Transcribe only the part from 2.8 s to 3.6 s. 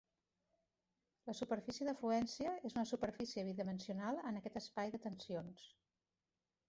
superfície